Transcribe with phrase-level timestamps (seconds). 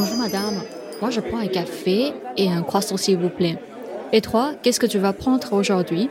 [0.00, 0.54] Bonjour madame,
[1.00, 3.58] moi je prends un café et un croissant s'il vous plaît.
[4.12, 6.08] Et toi, qu'est-ce que tu vas prendre aujourd'hui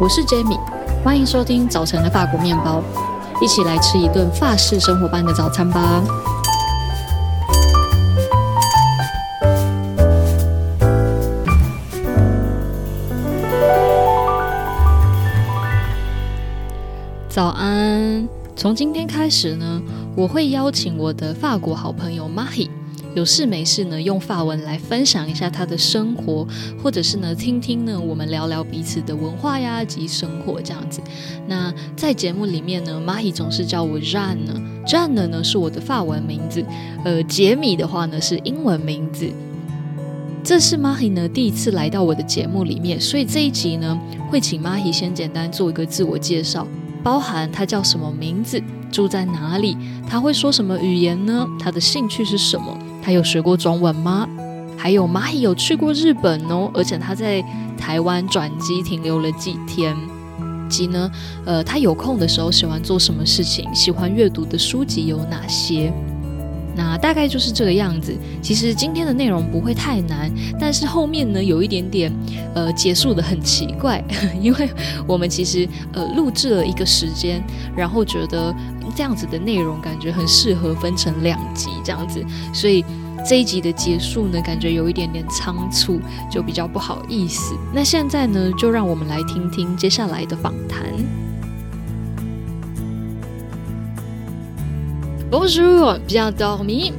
[0.00, 0.60] 我是 Jamie，
[1.02, 2.80] 欢迎收听早晨的法国面包，
[3.42, 6.00] 一起来吃一顿法式生活般的早餐吧。
[17.28, 18.28] 早安！
[18.54, 19.82] 从今天开始呢，
[20.16, 22.70] 我会邀请我的法国好朋友 Mahi，
[23.14, 26.48] 有事没事呢，用法文来分享一下他的生活，
[26.82, 31.02] 或者是呢，听听呢，我们聊聊彼此的文化呀及生活这样子。
[31.46, 36.64] 那在节目里面呢，Mahi 总是叫我 Jeanne，Jeanne 呢是我的法文名字，
[37.04, 39.30] 呃，杰米的话呢是英文名字。
[40.42, 46.66] 这是 Mahi 呢第一次来到我的节目里面，所以这一集呢，会请 Mahi 先简单做一个自我介绍。
[47.02, 48.60] 包含他叫什么名字，
[48.96, 49.76] 住在哪里，
[50.08, 51.46] 他会说什么语言呢？
[51.60, 52.74] 他的兴趣是什么？
[53.02, 54.26] 他有学过中文吗？
[54.74, 57.44] 还有蚂蚁有去过日本哦，而且他在
[57.76, 59.94] 台湾转机停留了几天。
[60.66, 61.10] 及呢，
[61.44, 63.68] 呃，他有空的时候喜欢做什么事情？
[63.74, 65.92] 喜欢阅读的书籍有哪些？
[66.78, 68.14] 那大概就是这个样子。
[68.42, 70.30] 其实今天的内容不会太难，
[70.60, 72.12] 但是后面呢有一点点，
[72.54, 74.04] 呃，结束的很奇怪，
[74.42, 74.68] 因为
[75.06, 77.42] 我们其实呃录制了一个时间，
[77.74, 78.54] 然后觉得
[78.94, 82.84] 这样子的内容感觉很适合分成两集这样子，所以
[83.28, 87.54] 这一集的结束呢，感觉有一点点仓促，就比较不好意思。
[87.74, 90.86] 那现在呢，就让我们来听听接下来的访谈。
[95.28, 96.92] Bonjour, bien dormi.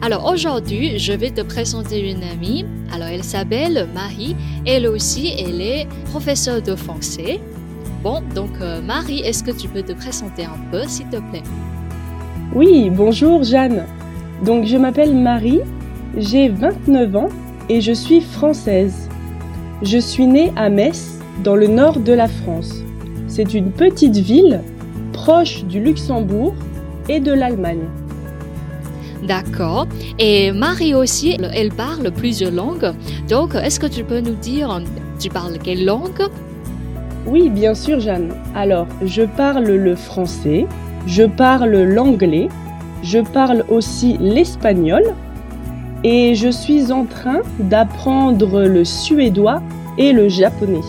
[0.00, 2.64] Alors aujourd'hui, je vais te présenter une amie.
[2.92, 4.36] Alors elle s'appelle Marie.
[4.64, 7.40] Elle aussi, elle est professeure de français.
[8.04, 11.42] Bon, donc euh, Marie, est-ce que tu peux te présenter un peu, s'il te plaît?
[12.54, 13.86] Oui, bonjour Jeanne.
[14.44, 15.60] Donc je m'appelle Marie,
[16.14, 17.30] j'ai 29 ans
[17.70, 19.08] et je suis française.
[19.80, 22.74] Je suis née à Metz, dans le nord de la France.
[23.26, 24.60] C'est une petite ville
[25.14, 26.52] proche du Luxembourg
[27.08, 27.88] et de l'Allemagne.
[29.26, 29.88] D'accord.
[30.18, 32.92] Et Marie aussi, elle parle plusieurs langues.
[33.30, 34.82] Donc, est-ce que tu peux nous dire,
[35.18, 36.28] tu parles quelle langue?
[37.26, 38.32] Oui, bien sûr, Jeanne.
[38.54, 40.66] Alors, je parle le français,
[41.06, 42.48] je parle l'anglais,
[43.02, 45.02] je parle aussi l'espagnol
[46.02, 49.62] et je suis en train d'apprendre le suédois
[49.96, 50.80] et le japonais.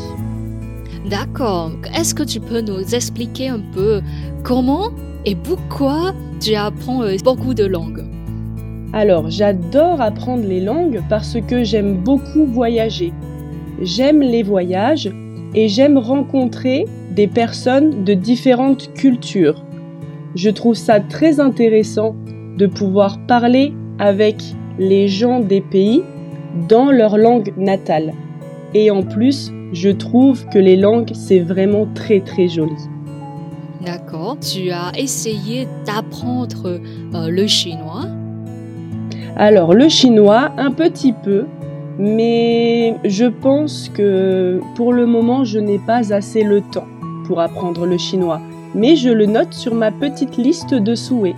[1.09, 1.71] D'accord.
[1.97, 4.01] Est-ce que tu peux nous expliquer un peu
[4.43, 4.89] comment
[5.25, 8.03] et pourquoi tu apprends euh, beaucoup de langues?
[8.91, 13.13] Alors, j'adore apprendre les langues parce que j'aime beaucoup voyager.
[13.81, 15.09] J'aime les voyages
[15.55, 19.63] et j'aime rencontrer des personnes de différentes cultures.
[20.35, 22.15] Je trouve ça très intéressant
[22.57, 24.43] de pouvoir parler avec
[24.77, 26.03] les gens des pays
[26.67, 28.13] dans leur langue natale.
[28.73, 32.75] Et en plus, je trouve que les langues, c'est vraiment très très joli.
[33.85, 34.37] D'accord.
[34.39, 36.79] Tu as essayé d'apprendre
[37.13, 38.05] euh, le chinois?
[39.37, 41.45] Alors, le chinois, un petit peu,
[41.97, 46.87] mais je pense que pour le moment, je n'ai pas assez le temps
[47.25, 48.41] pour apprendre le chinois.
[48.73, 51.35] Mais je le note sur ma petite liste de souhaits.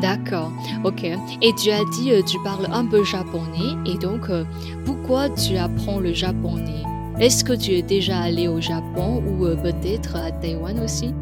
[0.00, 0.50] D'accord,
[0.84, 1.04] ok.
[1.04, 4.44] Et tu as dit euh, tu parles un peu japonais, et donc euh,
[4.84, 6.84] pourquoi tu apprends le japonais?
[7.18, 11.12] Est-ce que tu es déjà allé au Japon ou euh, peut-être à Taïwan aussi?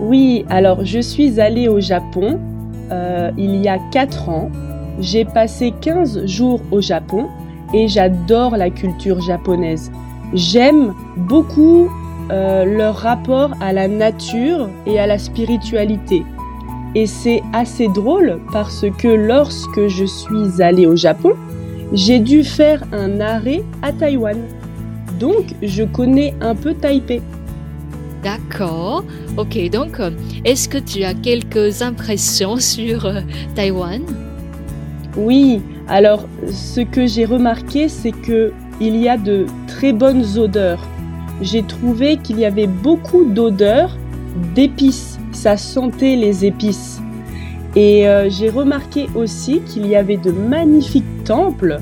[0.00, 2.40] Oui, alors je suis allée au Japon
[2.90, 4.50] euh, il y a 4 ans.
[5.00, 7.28] J'ai passé 15 jours au Japon
[7.74, 9.90] et j'adore la culture japonaise.
[10.34, 11.88] J'aime beaucoup
[12.30, 16.24] euh, leur rapport à la nature et à la spiritualité.
[16.94, 21.32] Et c'est assez drôle parce que lorsque je suis allée au Japon,
[21.92, 24.38] j'ai dû faire un arrêt à Taïwan.
[25.18, 27.22] Donc, je connais un peu Taipei.
[28.22, 29.04] D'accord.
[29.36, 30.10] Ok, donc, euh,
[30.44, 33.20] est-ce que tu as quelques impressions sur euh,
[33.54, 34.02] Taïwan?
[35.16, 35.60] Oui.
[35.88, 40.82] Alors, ce que j'ai remarqué, c'est que il y a de très bonnes odeurs.
[41.40, 43.96] J'ai trouvé qu'il y avait beaucoup d'odeurs
[44.54, 45.18] d'épices.
[45.32, 47.00] Ça sentait les épices.
[47.76, 51.80] Et euh, j'ai remarqué aussi qu'il y avait de magnifiques temples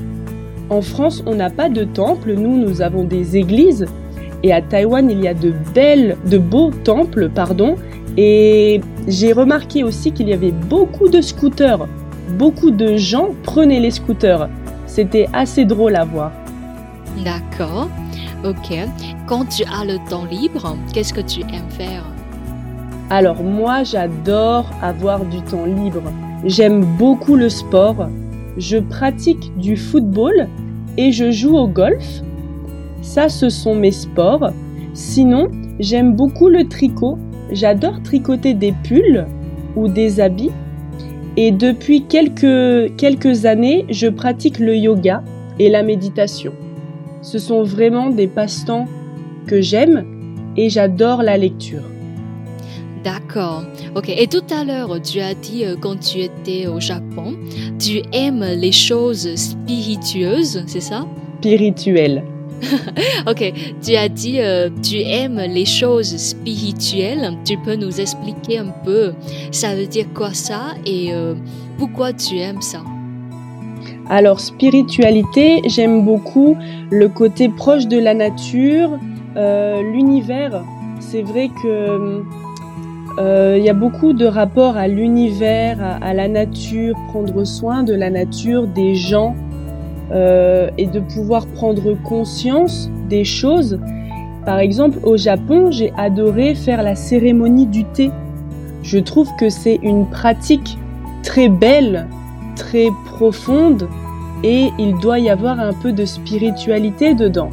[0.71, 3.85] en France, on n'a pas de temple, nous, nous avons des églises.
[4.41, 7.75] Et à Taïwan, il y a de belles, de beaux temples, pardon.
[8.15, 11.89] Et j'ai remarqué aussi qu'il y avait beaucoup de scooters.
[12.37, 14.49] Beaucoup de gens prenaient les scooters.
[14.87, 16.31] C'était assez drôle à voir.
[17.23, 17.89] D'accord.
[18.43, 18.75] Ok.
[19.27, 22.03] Quand tu as le temps libre, qu'est-ce que tu aimes faire?
[23.09, 26.03] Alors moi, j'adore avoir du temps libre.
[26.45, 28.07] j'aime beaucoup le sport.
[28.57, 30.47] Je pratique du football
[30.97, 32.21] et je joue au golf.
[33.01, 34.51] Ça, ce sont mes sports.
[34.93, 35.49] Sinon,
[35.79, 37.17] j'aime beaucoup le tricot.
[37.51, 39.25] J'adore tricoter des pulls
[39.75, 40.51] ou des habits.
[41.37, 45.23] Et depuis quelques, quelques années, je pratique le yoga
[45.59, 46.53] et la méditation.
[47.21, 48.87] Ce sont vraiment des passe-temps
[49.47, 50.05] que j'aime
[50.57, 51.83] et j'adore la lecture.
[53.03, 53.63] D'accord.
[53.95, 54.09] Ok.
[54.09, 57.35] Et tout à l'heure, tu as dit euh, quand tu étais au Japon,
[57.79, 61.07] tu aimes les choses spiritueuses, c'est ça?
[61.39, 62.23] Spirituelles.
[63.27, 63.53] ok.
[63.81, 67.37] Tu as dit euh, tu aimes les choses spirituelles.
[67.45, 69.13] Tu peux nous expliquer un peu
[69.51, 71.35] ça veut dire quoi ça et euh,
[71.77, 72.81] pourquoi tu aimes ça?
[74.09, 76.57] Alors spiritualité, j'aime beaucoup
[76.89, 78.99] le côté proche de la nature,
[79.35, 80.63] l'univers.
[80.99, 82.21] C'est vrai que
[83.19, 87.93] euh, il y a beaucoup de rapports à l'univers, à, la nature, prendre soin de
[87.93, 89.35] la nature, des gens,
[90.11, 93.79] euh, et de pouvoir prendre conscience des choses.
[94.45, 98.11] Par exemple, au Japon, j'ai adoré faire la cérémonie du thé.
[98.83, 100.77] Je trouve que c'est une pratique
[101.23, 102.07] très belle,
[102.55, 103.87] très profonde,
[104.43, 107.51] et il doit y avoir un peu de spiritualité dedans.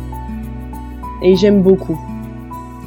[1.22, 1.98] Et j'aime beaucoup.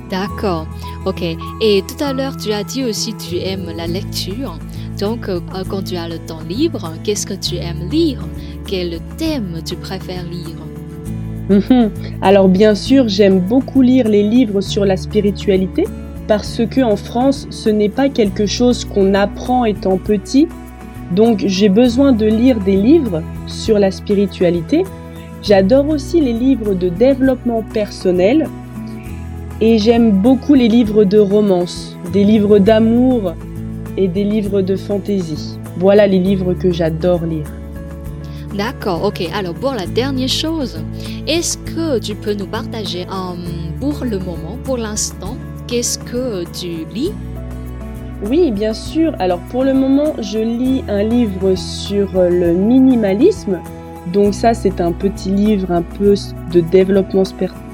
[0.10, 0.66] D'accord.
[1.06, 1.24] Ok.
[1.62, 4.58] Et tout à l'heure, tu as dit aussi que tu aimes la lecture.
[5.02, 8.20] Donc, euh, quand tu as le temps libre, qu'est-ce que tu aimes lire?
[8.68, 10.60] Quel thème tu préfères lire?
[11.50, 11.90] Mhm.
[12.22, 15.86] Alors, bien sûr, j'aime beaucoup lire les livres sur la spiritualité
[16.28, 20.48] parce que en France, ce n'est pas quelque chose qu'on apprend étant petit.
[21.16, 24.84] Donc, j'ai besoin de lire des livres sur la spiritualité.
[25.42, 28.48] J'adore aussi les livres de développement personnel
[29.62, 33.34] et j'aime beaucoup les livres de romance, des livres d'amour
[33.98, 35.58] et des livres de fantaisie.
[35.78, 37.46] Voilà les livres que j'adore lire.
[38.56, 39.30] D'accord, ok.
[39.34, 40.80] Alors pour la dernière chose,
[41.28, 43.06] est-ce que tu peux nous partager
[43.80, 47.14] pour le moment, pour l'instant, qu'est-ce que tu lis?
[48.30, 49.14] Oui, bien sûr.
[49.20, 53.60] Alors pour le moment, je lis un livre sur le minimalisme.
[54.14, 56.16] Donc ça, c'est un petit livre un peu
[56.52, 57.24] de développement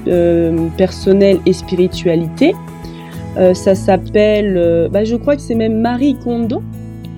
[0.06, 2.54] euh, personnel et spiritualité.
[3.38, 6.62] Euh, ça s'appelle, euh, bah, je crois que c'est même Marie Kondo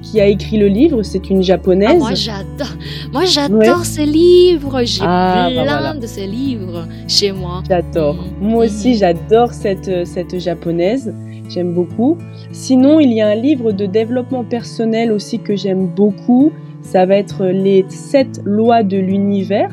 [0.02, 1.02] qui a écrit le livre.
[1.02, 1.90] C'est une japonaise.
[1.93, 2.76] Ah, moi j'adore,
[3.12, 4.82] moi j'adore ces livres.
[4.84, 7.62] J'ai ah, bah, plein de ces livres chez moi.
[7.69, 8.17] J'adore.
[8.17, 8.46] Mm.
[8.46, 8.99] Moi aussi mm-hmm.
[8.99, 11.14] j'adore cette cette japonaise.
[11.49, 12.17] J'aime beaucoup.
[12.52, 16.52] Sinon il y a un livre de développement personnel aussi que j'aime beaucoup.
[16.82, 19.70] Ça va être les sept lois de l'univers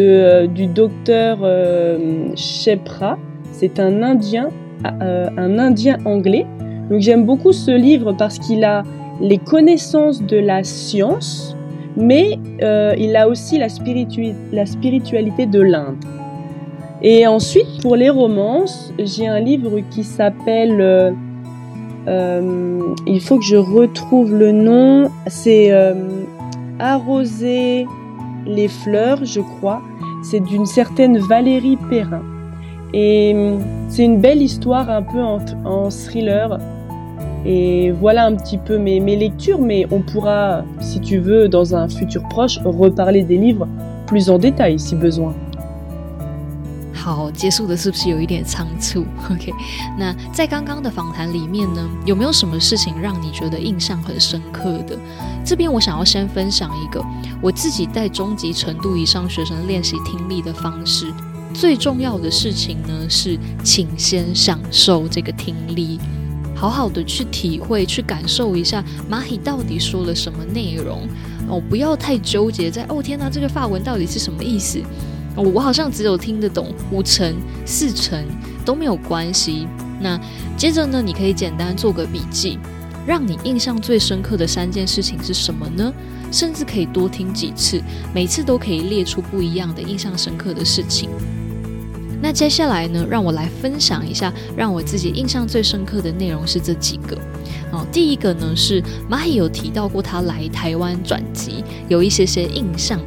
[0.00, 3.18] euh, du docteur euh, Shepra.
[3.52, 4.50] C'est un Indien, euh,
[4.84, 6.46] un Indien anglais.
[6.90, 8.82] Donc j'aime beaucoup ce livre parce qu'il a
[9.20, 11.56] les connaissances de la science,
[11.96, 16.04] mais il a aussi la, spiritualité de l'Inde.
[17.02, 21.14] Et ensuite, pour les romances, j'ai un livre qui s'appelle...
[22.08, 25.10] il faut que je retrouve le nom.
[25.26, 25.70] C'est
[26.78, 27.86] Arroser
[28.46, 29.82] les fleurs, je crois.
[30.22, 32.22] C'est d'une certaine Valérie Perrin.
[32.93, 33.59] Et hum,
[33.89, 36.59] c'est une belle histoire un peu en, thriller.
[37.45, 41.75] Et voilà un petit peu mes, mes, lectures, mais on pourra, si tu veux, dans
[41.75, 43.67] un futur proche, reparler des livres
[44.07, 45.33] plus en détail si besoin.
[46.93, 49.05] 好，结束的是不是有一点仓促？
[49.29, 49.51] OK，
[49.95, 54.97] 那在刚刚的访谈里面呢，有没有什么事情让你觉得印象很深刻的？
[55.43, 56.99] 这边我想要先分享一个
[57.43, 61.13] 我自己在中级程度以上学生练习听力的方式。
[61.52, 65.98] 最重要的事情呢，是请先享受这个听力，
[66.54, 71.06] 好好的去体会、去感受一下马希到底说了什么内容
[71.48, 74.80] 哦，不要太纠结在哦天哪，这个发文到底是什么意思？
[75.36, 78.22] 我好像只有听得懂五成、四成
[78.64, 79.66] 都没有关系。
[80.00, 80.20] 那
[80.56, 82.58] 接着呢，你可以简单做个笔记，
[83.06, 85.92] 让你印象最深刻的三件事情是什么呢？
[86.32, 87.82] 甚至可以多听几次，
[88.14, 91.08] 每次都可以列出不一样的印象深刻的事情。
[92.22, 97.16] 那接下来呢，让我来分享一下让我自己印象最深刻的内容是这几个。
[97.72, 103.00] 哦，第一个呢是马有提到过他来台湾转机，有一些些印象。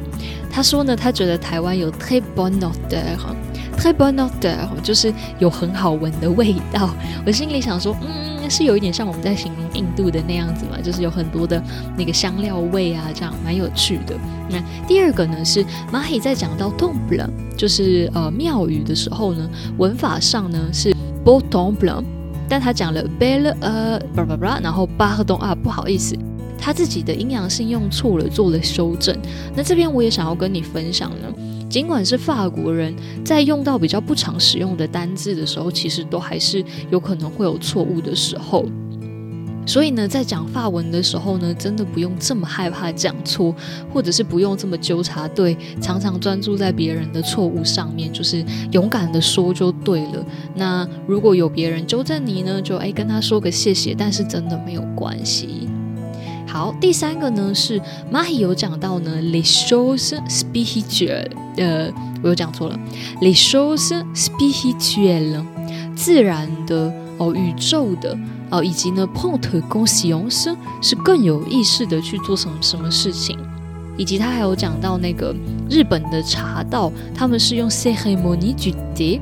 [0.50, 3.34] 他说呢，他觉得台湾有 très bon odeur。
[3.76, 6.94] 太 bon o d e 就是有很好闻的味道。
[7.26, 11.62] 我心里想说，嗯，是有一点像我们在形容印度的那样子嘛，就是有很多的
[11.96, 14.16] 那个香料味啊，这样蛮有趣的。
[14.48, 22.02] 那第二个呢是马黑在讲到 t o m b l a 就是呃庙宇的时候呢，文法上呢是 beau temple，
[22.48, 24.00] 但他讲了 belle 呃，
[24.62, 26.16] 然后 pardon 啊，不好意思。
[26.56, 29.14] 他自己的阴阳性用错了，做了修正。
[29.54, 31.28] 那这边我也想要跟你分享呢，
[31.68, 38.64] 尽管是法国人在用到比较不常使用的单字的时候，其实都还是有可能会有错误的时候。
[39.66, 43.54] 所以呢，在讲法文的时候呢，真的不用这么害怕讲错，
[43.92, 50.24] 或者是不用这么纠察对，常常专注在别人的错误上面，就是勇敢的说就对了。
[50.54, 55.68] 那如果有别人纠正你呢，就诶跟他说个谢谢，但是真的没有关系。
[56.46, 57.80] 好，第三个呢是
[58.12, 61.90] Mahi 有讲到呢，les choses s p i r i t u e l 呃，
[62.22, 62.78] 我又讲错了
[63.20, 65.44] ，les choses s p i r i t u e l
[65.96, 68.16] 自然的哦，宇宙的。
[68.54, 73.36] 哦，以及呢，point 公使用是是更有意识的去做什么什么事情，
[73.96, 75.34] 以及他还有讲到那个
[75.68, 79.20] 日本的茶道，他们是用 ceremony du thé，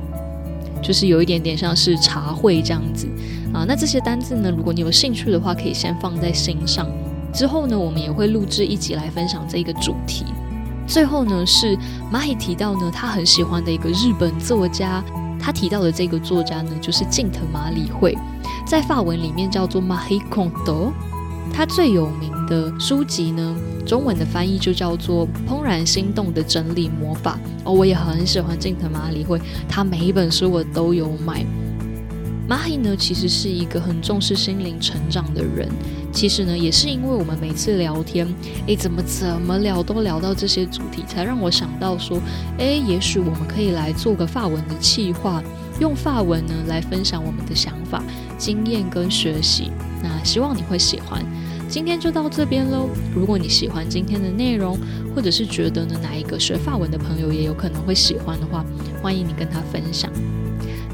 [0.83, 3.07] 就是有一点点像是茶会这样子
[3.51, 3.65] 啊。
[3.67, 6.87] 那这些单字呢，如果你有兴趣的话，可以先放在心上。
[7.33, 10.25] 之后呢，我们也会录制一集来分享这个主题。
[10.85, 11.75] 最后呢，是
[12.11, 15.03] 蚂蚁提到呢，他很喜欢的一个日本作家。
[15.43, 18.17] 他提到的这个作家呢，就是近藤麻里惠，
[18.65, 20.93] 在法文里面叫做 Mahiko Nod，。
[21.53, 23.53] 他最有名的书籍呢，
[23.85, 27.37] 中文的翻译就叫做《怦然心动的整理魔法》
[27.69, 27.73] 哦。
[27.73, 31.45] 我也很喜欢近藤麻里惠，他每一本书我都有买。
[32.47, 35.69] 马伊呢，其实是一个很重视心灵成长的人。
[36.11, 38.27] 其实呢，也是因为我们每次聊天，
[38.67, 42.19] 诶，怎么怎么聊都聊到这些主题，才让我想到说，
[42.57, 45.41] 诶，也许我们可以来做个法文的企划，
[45.79, 48.03] 用法文呢来分享我们的想法、
[48.37, 49.71] 经验跟学习。
[50.03, 51.25] 那希望你会喜欢。
[51.69, 52.89] 今天就到这边喽。
[53.15, 54.77] 如果你喜欢今天的内容，
[55.15, 58.63] 或者是觉得呢哪一个学法文的朋友也有可能会喜欢的话，
[59.01, 60.11] 欢迎你跟他分享。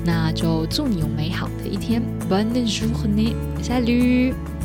[0.09, 4.58] 那就祝你有美好的一天，Bonne journée，Salut。